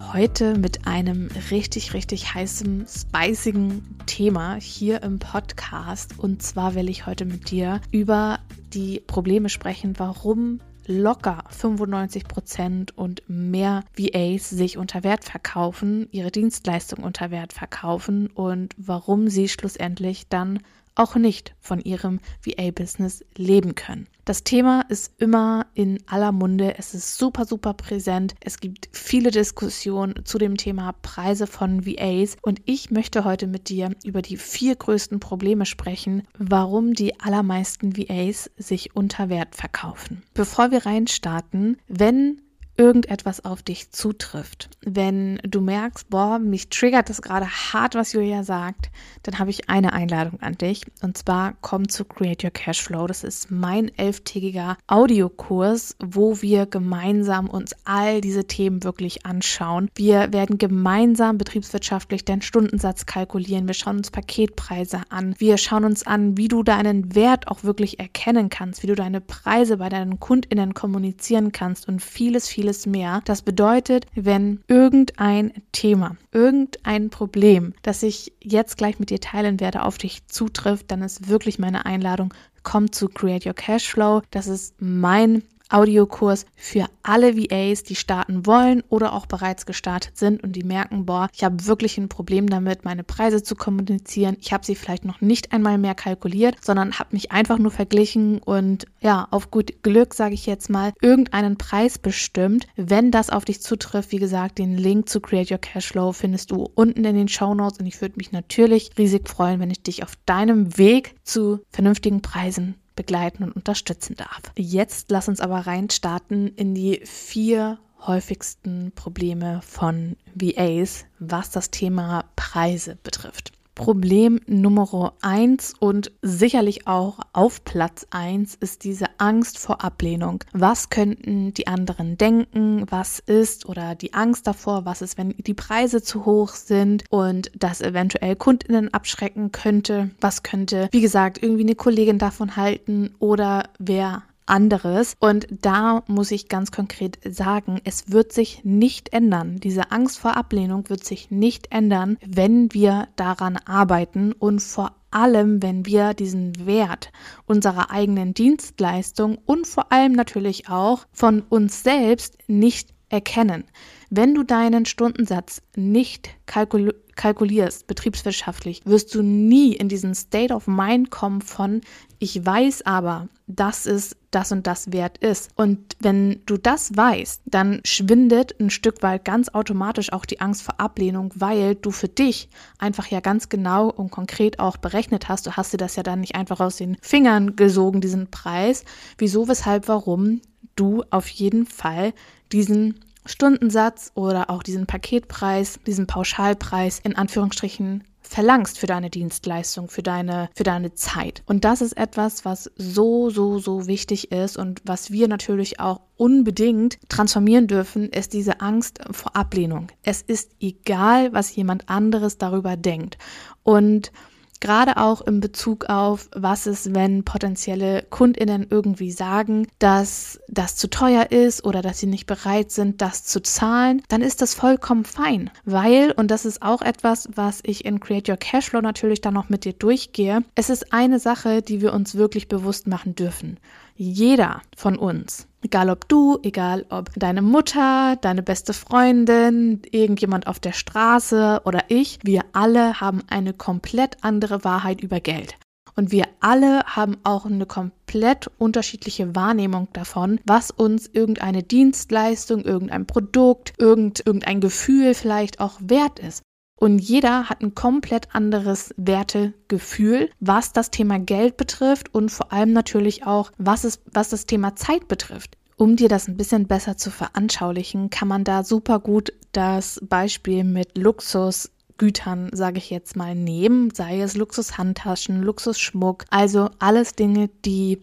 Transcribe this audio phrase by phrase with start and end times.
[0.00, 6.18] Heute mit einem richtig, richtig heißen, spicigen Thema hier im Podcast.
[6.18, 8.40] Und zwar will ich heute mit dir über
[8.72, 16.32] die Probleme sprechen, warum locker 95 Prozent und mehr VAs sich unter Wert verkaufen, ihre
[16.32, 20.60] Dienstleistung unter Wert verkaufen und warum sie schlussendlich dann
[20.94, 24.06] auch nicht von ihrem VA-Business leben können.
[24.24, 26.78] Das Thema ist immer in aller Munde.
[26.78, 28.34] Es ist super, super präsent.
[28.40, 32.36] Es gibt viele Diskussionen zu dem Thema Preise von VAs.
[32.42, 37.96] Und ich möchte heute mit dir über die vier größten Probleme sprechen, warum die allermeisten
[37.96, 40.22] VAs sich unter Wert verkaufen.
[40.34, 42.40] Bevor wir reinstarten, wenn
[42.80, 48.42] irgendetwas auf dich zutrifft, wenn du merkst, boah, mich triggert das gerade hart, was Julia
[48.42, 48.90] sagt,
[49.22, 50.86] dann habe ich eine Einladung an dich.
[51.02, 53.06] Und zwar komm zu Create Your Cashflow.
[53.06, 59.90] Das ist mein elftägiger Audiokurs, wo wir gemeinsam uns all diese Themen wirklich anschauen.
[59.94, 63.66] Wir werden gemeinsam betriebswirtschaftlich deinen Stundensatz kalkulieren.
[63.66, 65.34] Wir schauen uns Paketpreise an.
[65.36, 69.20] Wir schauen uns an, wie du deinen Wert auch wirklich erkennen kannst, wie du deine
[69.20, 73.20] Preise bei deinen KundInnen kommunizieren kannst und vieles, vieles vieles mehr.
[73.24, 79.82] Das bedeutet, wenn irgendein Thema, irgendein Problem, das ich jetzt gleich mit dir teilen werde,
[79.82, 82.32] auf dich zutrifft, dann ist wirklich meine Einladung,
[82.62, 84.22] komm zu Create Your Cashflow.
[84.30, 90.42] Das ist mein Audiokurs für alle VAs, die starten wollen oder auch bereits gestartet sind
[90.42, 94.36] und die merken, boah, ich habe wirklich ein Problem damit, meine Preise zu kommunizieren.
[94.40, 98.38] Ich habe sie vielleicht noch nicht einmal mehr kalkuliert, sondern habe mich einfach nur verglichen
[98.38, 102.66] und ja, auf gut Glück, sage ich jetzt mal, irgendeinen Preis bestimmt.
[102.76, 106.68] Wenn das auf dich zutrifft, wie gesagt, den Link zu Create Your Cashflow findest du
[106.74, 110.02] unten in den Show Notes und ich würde mich natürlich riesig freuen, wenn ich dich
[110.02, 114.42] auf deinem Weg zu vernünftigen Preisen begleiten und unterstützen darf.
[114.56, 122.24] Jetzt lass uns aber reinstarten in die vier häufigsten Probleme von VAs, was das Thema
[122.36, 123.52] Preise betrifft.
[123.80, 130.44] Problem Nummer eins und sicherlich auch auf Platz eins ist diese Angst vor Ablehnung.
[130.52, 132.84] Was könnten die anderen denken?
[132.90, 134.84] Was ist oder die Angst davor?
[134.84, 140.10] Was ist, wenn die Preise zu hoch sind und das eventuell Kundinnen abschrecken könnte?
[140.20, 145.16] Was könnte, wie gesagt, irgendwie eine Kollegin davon halten oder wer anderes.
[145.20, 149.60] Und da muss ich ganz konkret sagen, es wird sich nicht ändern.
[149.60, 155.62] Diese Angst vor Ablehnung wird sich nicht ändern, wenn wir daran arbeiten und vor allem,
[155.62, 157.10] wenn wir diesen Wert
[157.46, 163.64] unserer eigenen Dienstleistung und vor allem natürlich auch von uns selbst nicht erkennen.
[164.08, 170.66] Wenn du deinen Stundensatz nicht kalkul kalkulierst, betriebswirtschaftlich, wirst du nie in diesen State of
[170.66, 171.82] Mind kommen von,
[172.18, 175.50] ich weiß aber, dass es das und das wert ist.
[175.54, 180.62] Und wenn du das weißt, dann schwindet ein Stück weit ganz automatisch auch die Angst
[180.62, 185.46] vor Ablehnung, weil du für dich einfach ja ganz genau und konkret auch berechnet hast.
[185.46, 188.84] Du hast dir das ja dann nicht einfach aus den Fingern gesogen, diesen Preis.
[189.18, 190.40] Wieso, weshalb, warum
[190.74, 192.14] du auf jeden Fall
[192.52, 200.02] diesen Stundensatz oder auch diesen Paketpreis, diesen Pauschalpreis in Anführungsstrichen verlangst für deine Dienstleistung, für
[200.02, 201.42] deine, für deine Zeit.
[201.46, 206.00] Und das ist etwas, was so, so, so wichtig ist und was wir natürlich auch
[206.16, 209.88] unbedingt transformieren dürfen, ist diese Angst vor Ablehnung.
[210.04, 213.18] Es ist egal, was jemand anderes darüber denkt.
[213.64, 214.12] Und
[214.60, 220.90] Gerade auch in Bezug auf, was ist, wenn potenzielle Kundinnen irgendwie sagen, dass das zu
[220.90, 225.04] teuer ist oder dass sie nicht bereit sind, das zu zahlen, dann ist das vollkommen
[225.04, 225.50] fein.
[225.64, 229.48] Weil, und das ist auch etwas, was ich in Create Your Cashflow natürlich dann noch
[229.48, 233.58] mit dir durchgehe, es ist eine Sache, die wir uns wirklich bewusst machen dürfen.
[233.96, 240.58] Jeder von uns Egal ob du, egal ob deine Mutter, deine beste Freundin, irgendjemand auf
[240.58, 245.56] der Straße oder ich, wir alle haben eine komplett andere Wahrheit über Geld.
[245.96, 253.04] Und wir alle haben auch eine komplett unterschiedliche Wahrnehmung davon, was uns irgendeine Dienstleistung, irgendein
[253.06, 256.42] Produkt, irgend, irgendein Gefühl vielleicht auch wert ist.
[256.80, 262.72] Und jeder hat ein komplett anderes Wertegefühl, was das Thema Geld betrifft und vor allem
[262.72, 265.56] natürlich auch, was, es, was das Thema Zeit betrifft.
[265.76, 270.64] Um dir das ein bisschen besser zu veranschaulichen, kann man da super gut das Beispiel
[270.64, 277.50] mit Luxus Luxusgütern, sage ich jetzt mal, nehmen, sei es Luxushandtaschen, Luxusschmuck, also alles Dinge,
[277.64, 278.00] die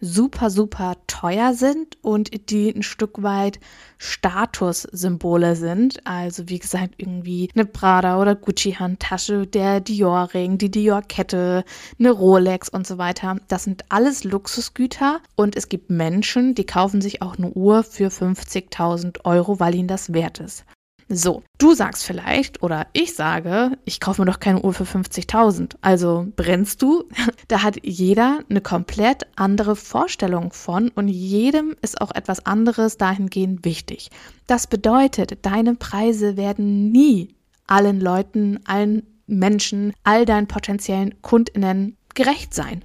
[0.00, 3.58] super, super teuer sind und die ein Stück weit
[3.98, 6.06] Statussymbole sind.
[6.06, 11.64] Also wie gesagt, irgendwie eine Prada oder Gucci-Handtasche, der Dior-Ring, die Dior-Kette,
[11.98, 13.36] eine Rolex und so weiter.
[13.48, 18.08] Das sind alles Luxusgüter und es gibt Menschen, die kaufen sich auch eine Uhr für
[18.08, 20.64] 50.000 Euro, weil ihnen das wert ist.
[21.10, 25.76] So, du sagst vielleicht oder ich sage, ich kaufe mir doch keine Uhr für 50.000.
[25.80, 27.04] Also brennst du?
[27.48, 33.64] Da hat jeder eine komplett andere Vorstellung von und jedem ist auch etwas anderes dahingehend
[33.64, 34.10] wichtig.
[34.46, 37.34] Das bedeutet, deine Preise werden nie
[37.66, 42.84] allen Leuten, allen Menschen, all deinen potenziellen Kundinnen gerecht sein.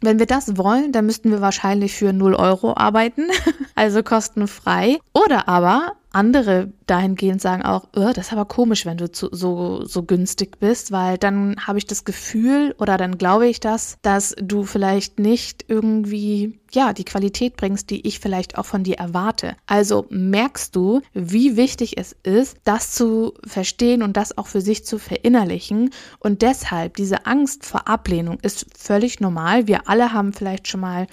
[0.00, 3.28] Wenn wir das wollen, dann müssten wir wahrscheinlich für 0 Euro arbeiten,
[3.76, 4.98] also kostenfrei.
[5.12, 9.84] Oder aber andere dahingehend sagen auch, oh, das ist aber komisch, wenn du zu, so,
[9.84, 14.34] so günstig bist, weil dann habe ich das Gefühl oder dann glaube ich das, dass
[14.40, 19.56] du vielleicht nicht irgendwie, ja, die Qualität bringst, die ich vielleicht auch von dir erwarte.
[19.66, 24.84] Also merkst du, wie wichtig es ist, das zu verstehen und das auch für sich
[24.84, 25.90] zu verinnerlichen.
[26.18, 29.66] Und deshalb, diese Angst vor Ablehnung ist völlig normal.
[29.66, 31.06] Wir alle haben vielleicht schon mal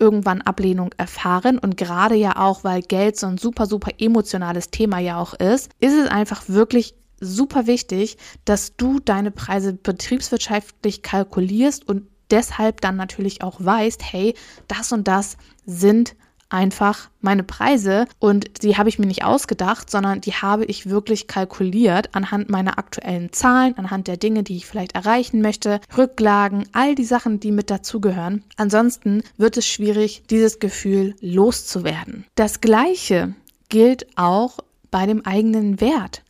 [0.00, 4.98] irgendwann Ablehnung erfahren und gerade ja auch, weil Geld so ein super, super emotionales Thema
[4.98, 11.86] ja auch ist, ist es einfach wirklich super wichtig, dass du deine Preise betriebswirtschaftlich kalkulierst
[11.86, 14.34] und deshalb dann natürlich auch weißt, hey,
[14.68, 15.36] das und das
[15.66, 16.16] sind
[16.50, 21.26] einfach meine Preise und die habe ich mir nicht ausgedacht, sondern die habe ich wirklich
[21.26, 26.94] kalkuliert anhand meiner aktuellen Zahlen, anhand der Dinge, die ich vielleicht erreichen möchte, Rücklagen, all
[26.94, 28.44] die Sachen, die mit dazugehören.
[28.56, 32.26] Ansonsten wird es schwierig, dieses Gefühl loszuwerden.
[32.34, 33.34] Das gleiche
[33.68, 34.58] gilt auch
[34.90, 36.22] bei dem eigenen Wert.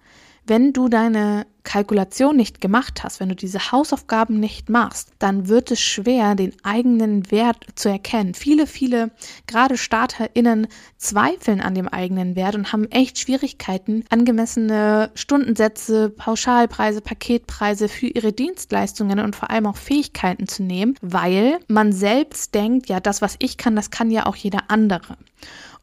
[0.46, 5.70] Wenn du deine Kalkulation nicht gemacht hast, wenn du diese Hausaufgaben nicht machst, dann wird
[5.70, 8.34] es schwer, den eigenen Wert zu erkennen.
[8.34, 9.10] Viele, viele,
[9.46, 17.88] gerade StarterInnen zweifeln an dem eigenen Wert und haben echt Schwierigkeiten, angemessene Stundensätze, Pauschalpreise, Paketpreise
[17.88, 23.00] für ihre Dienstleistungen und vor allem auch Fähigkeiten zu nehmen, weil man selbst denkt, ja,
[23.00, 25.16] das, was ich kann, das kann ja auch jeder andere.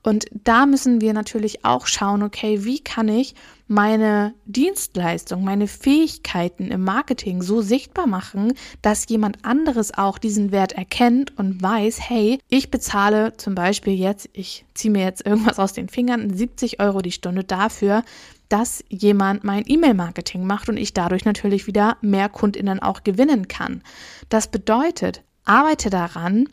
[0.07, 3.35] Und da müssen wir natürlich auch schauen, okay, wie kann ich
[3.67, 10.71] meine Dienstleistung, meine Fähigkeiten im Marketing so sichtbar machen, dass jemand anderes auch diesen Wert
[10.71, 15.73] erkennt und weiß, hey, ich bezahle zum Beispiel jetzt, ich ziehe mir jetzt irgendwas aus
[15.73, 18.01] den Fingern, 70 Euro die Stunde dafür,
[18.47, 23.83] dass jemand mein E-Mail-Marketing macht und ich dadurch natürlich wieder mehr Kundinnen auch gewinnen kann.
[24.29, 26.47] Das bedeutet, arbeite daran,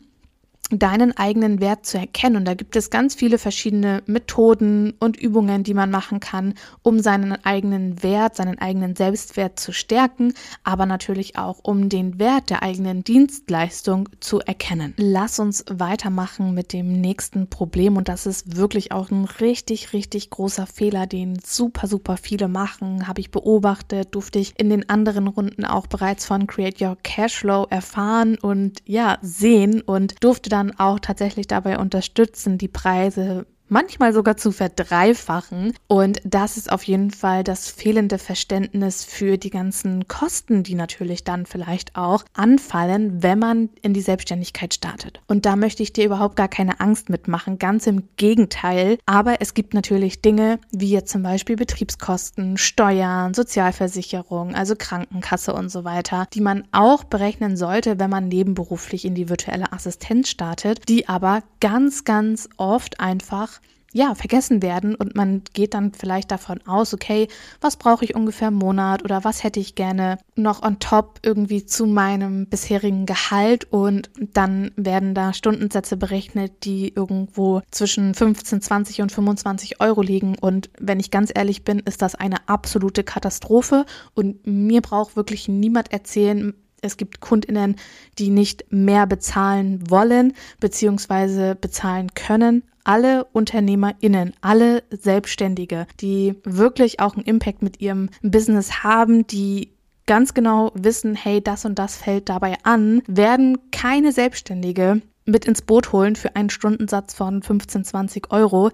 [0.71, 2.37] deinen eigenen Wert zu erkennen.
[2.37, 6.99] Und da gibt es ganz viele verschiedene Methoden und Übungen, die man machen kann, um
[6.99, 10.33] seinen eigenen Wert, seinen eigenen Selbstwert zu stärken,
[10.63, 14.93] aber natürlich auch, um den Wert der eigenen Dienstleistung zu erkennen.
[14.97, 17.97] Lass uns weitermachen mit dem nächsten Problem.
[17.97, 23.07] Und das ist wirklich auch ein richtig, richtig großer Fehler, den super, super viele machen.
[23.07, 27.67] Habe ich beobachtet, durfte ich in den anderen Runden auch bereits von Create Your Cashflow
[27.69, 34.37] erfahren und ja, sehen und durfte dann auch tatsächlich dabei unterstützen, die Preise manchmal sogar
[34.37, 35.73] zu verdreifachen.
[35.87, 41.23] Und das ist auf jeden Fall das fehlende Verständnis für die ganzen Kosten, die natürlich
[41.23, 45.21] dann vielleicht auch anfallen, wenn man in die Selbstständigkeit startet.
[45.27, 48.97] Und da möchte ich dir überhaupt gar keine Angst mitmachen, ganz im Gegenteil.
[49.05, 55.69] Aber es gibt natürlich Dinge wie jetzt zum Beispiel Betriebskosten, Steuern, Sozialversicherung, also Krankenkasse und
[55.69, 60.87] so weiter, die man auch berechnen sollte, wenn man nebenberuflich in die virtuelle Assistenz startet,
[60.87, 63.59] die aber ganz, ganz oft einfach
[63.95, 67.29] ja, vergessen werden und man geht dann vielleicht davon aus, okay,
[67.61, 71.65] was brauche ich ungefähr im Monat oder was hätte ich gerne noch on top irgendwie
[71.65, 73.71] zu meinem bisherigen Gehalt?
[73.71, 80.37] Und dann werden da Stundensätze berechnet, die irgendwo zwischen 15, 20 und 25 Euro liegen.
[80.37, 83.85] Und wenn ich ganz ehrlich bin, ist das eine absolute Katastrophe.
[84.13, 87.77] Und mir braucht wirklich niemand erzählen, es gibt Kundinnen,
[88.19, 91.53] die nicht mehr bezahlen wollen bzw.
[91.53, 99.27] bezahlen können alle UnternehmerInnen, alle Selbstständige, die wirklich auch einen Impact mit ihrem Business haben,
[99.27, 99.75] die
[100.07, 105.63] ganz genau wissen, hey, das und das fällt dabei an, werden keine Selbstständige mit ins
[105.63, 108.69] Boot holen für einen Stundensatz von 15, 20 Euro.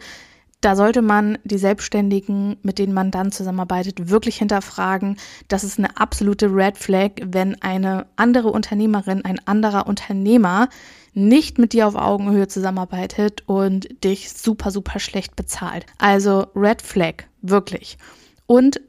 [0.59, 5.17] Da sollte man die Selbstständigen, mit denen man dann zusammenarbeitet, wirklich hinterfragen.
[5.47, 10.69] Das ist eine absolute Red Flag, wenn eine andere Unternehmerin, ein anderer Unternehmer
[11.13, 15.85] nicht mit dir auf Augenhöhe zusammenarbeitet und dich super, super schlecht bezahlt.
[15.97, 17.97] Also Red Flag, wirklich.
[18.45, 18.81] Und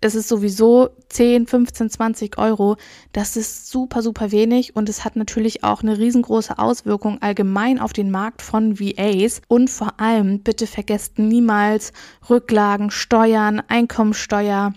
[0.00, 2.76] es ist sowieso 10, 15, 20 Euro.
[3.12, 7.92] Das ist super, super wenig und es hat natürlich auch eine riesengroße Auswirkung allgemein auf
[7.92, 9.40] den Markt von VAs.
[9.48, 11.92] Und vor allem, bitte vergesst niemals
[12.28, 14.74] Rücklagen, Steuern, Einkommensteuer,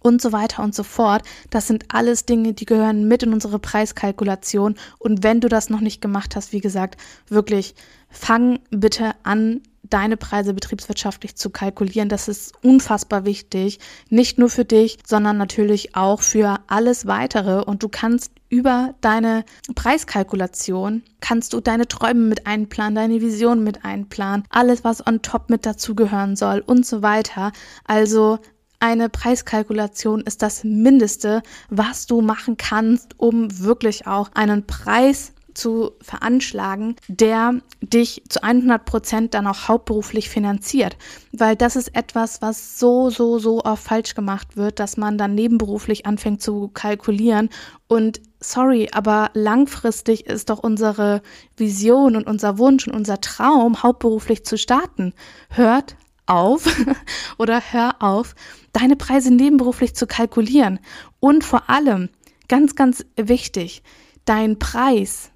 [0.00, 1.22] und so weiter und so fort.
[1.50, 4.74] Das sind alles Dinge, die gehören mit in unsere Preiskalkulation.
[4.98, 7.74] Und wenn du das noch nicht gemacht hast, wie gesagt, wirklich
[8.08, 12.08] fang bitte an, deine Preise betriebswirtschaftlich zu kalkulieren.
[12.08, 13.78] Das ist unfassbar wichtig.
[14.08, 17.62] Nicht nur für dich, sondern natürlich auch für alles weitere.
[17.62, 23.84] Und du kannst über deine Preiskalkulation kannst du deine Träume mit einplanen, deine Vision mit
[23.84, 27.52] einplanen, alles, was on top mit dazugehören soll und so weiter.
[27.84, 28.38] Also
[28.80, 35.92] eine Preiskalkulation ist das Mindeste, was du machen kannst, um wirklich auch einen Preis zu
[36.02, 40.96] veranschlagen, der dich zu 100 Prozent dann auch hauptberuflich finanziert.
[41.32, 45.34] Weil das ist etwas, was so, so, so oft falsch gemacht wird, dass man dann
[45.34, 47.48] nebenberuflich anfängt zu kalkulieren.
[47.88, 51.22] Und sorry, aber langfristig ist doch unsere
[51.56, 55.14] Vision und unser Wunsch und unser Traum, hauptberuflich zu starten.
[55.48, 56.66] Hört auf
[57.38, 58.34] oder hör auf,
[58.72, 60.78] deine Preise nebenberuflich zu kalkulieren.
[61.20, 62.08] Und vor allem,
[62.48, 63.82] ganz, ganz wichtig,
[64.24, 65.30] dein Preis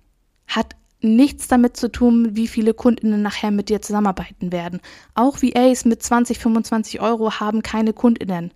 [0.46, 4.80] hat nichts damit zu tun, wie viele Kundinnen nachher mit dir zusammenarbeiten werden.
[5.14, 8.52] Auch VAs mit 20, 25 Euro haben keine Kundinnen.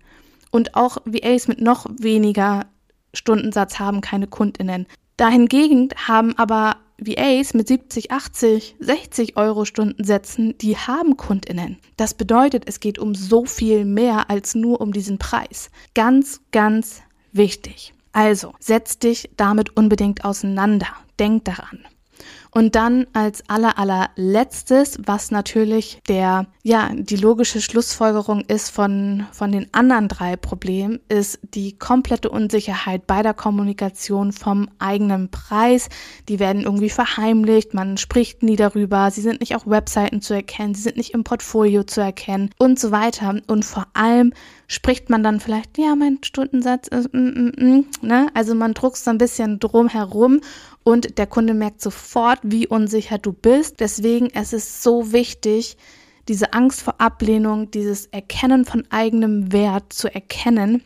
[0.51, 2.65] Und auch VAs mit noch weniger
[3.13, 4.85] Stundensatz haben keine Kundinnen.
[5.17, 11.77] Dahingegen haben aber VAs mit 70, 80, 60 Euro Stundensätzen, die haben Kundinnen.
[11.97, 15.69] Das bedeutet, es geht um so viel mehr als nur um diesen Preis.
[15.93, 17.93] Ganz, ganz wichtig.
[18.11, 20.87] Also, setz dich damit unbedingt auseinander.
[21.19, 21.85] Denk daran.
[22.57, 29.51] Und dann als aller allerletztes, was natürlich der, ja, die logische Schlussfolgerung ist von, von
[29.51, 35.89] den anderen drei Problemen, ist die komplette Unsicherheit bei der Kommunikation vom eigenen Preis.
[36.29, 40.75] Die werden irgendwie verheimlicht, man spricht nie darüber, sie sind nicht auf Webseiten zu erkennen,
[40.75, 43.35] sie sind nicht im Portfolio zu erkennen und so weiter.
[43.47, 44.31] Und vor allem
[44.67, 48.27] spricht man dann vielleicht, ja, mein Stundensatz ist, mm, mm, mm, ne?
[48.33, 50.39] Also man druckst so ein bisschen drum herum
[50.85, 53.79] und der Kunde merkt sofort, wie unsicher du bist.
[53.79, 55.77] Deswegen es ist so wichtig,
[56.27, 60.83] diese Angst vor Ablehnung, dieses Erkennen von eigenem Wert zu erkennen,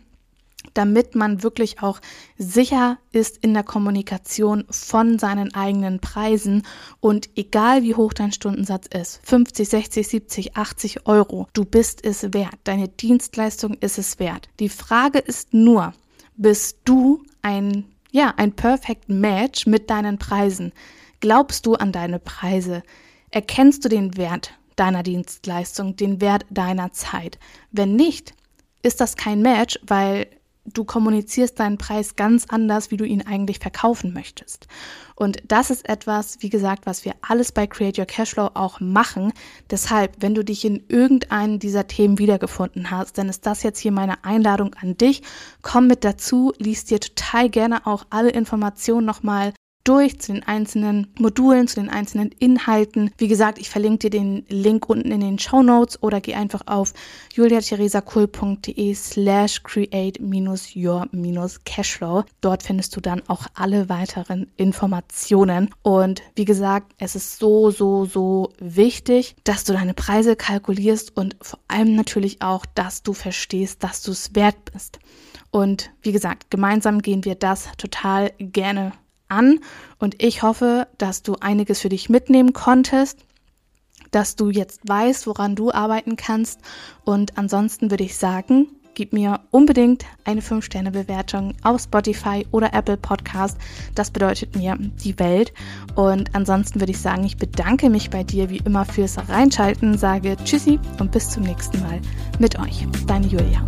[0.73, 1.99] damit man wirklich auch
[2.37, 6.63] sicher ist in der Kommunikation von seinen eigenen Preisen
[7.01, 12.33] und egal wie hoch dein Stundensatz ist, 50, 60, 70, 80 Euro, du bist es
[12.33, 14.47] wert, deine Dienstleistung ist es wert.
[14.61, 15.93] Die Frage ist nur,
[16.37, 20.73] bist du ein ja, ein Perfect Match mit deinen Preisen.
[21.19, 22.83] Glaubst du an deine Preise?
[23.31, 27.37] Erkennst du den Wert deiner Dienstleistung, den Wert deiner Zeit?
[27.71, 28.33] Wenn nicht,
[28.81, 30.27] ist das kein Match, weil
[30.73, 34.67] du kommunizierst deinen Preis ganz anders, wie du ihn eigentlich verkaufen möchtest.
[35.15, 39.33] Und das ist etwas, wie gesagt, was wir alles bei Create Your Cashflow auch machen.
[39.69, 43.91] Deshalb, wenn du dich in irgendeinem dieser Themen wiedergefunden hast, dann ist das jetzt hier
[43.91, 45.21] meine Einladung an dich.
[45.61, 51.07] Komm mit dazu, liest dir total gerne auch alle Informationen nochmal durch zu den einzelnen
[51.17, 53.09] Modulen, zu den einzelnen Inhalten.
[53.17, 56.61] Wie gesagt, ich verlinke dir den Link unten in den Show Notes oder geh einfach
[56.67, 56.93] auf
[57.33, 62.23] juliatheresakul.de slash create-your-cashflow.
[62.41, 65.69] Dort findest du dann auch alle weiteren Informationen.
[65.81, 71.35] Und wie gesagt, es ist so, so, so wichtig, dass du deine Preise kalkulierst und
[71.41, 74.99] vor allem natürlich auch, dass du verstehst, dass du es wert bist.
[75.51, 78.91] Und wie gesagt, gemeinsam gehen wir das total gerne
[79.29, 79.59] an
[79.99, 83.19] und ich hoffe, dass du einiges für dich mitnehmen konntest,
[84.11, 86.59] dass du jetzt weißt, woran du arbeiten kannst
[87.05, 88.67] und ansonsten würde ich sagen,
[88.99, 93.57] gib mir unbedingt eine 5-Sterne-Bewertung auf Spotify oder Apple Podcast.
[93.95, 95.53] Das bedeutet mir die Welt.
[95.95, 100.35] Und ansonsten würde ich sagen, ich bedanke mich bei dir wie immer fürs Reinschalten, sage
[100.43, 102.01] Tschüssi und bis zum nächsten Mal
[102.39, 102.85] mit euch.
[103.07, 103.65] Deine Julia.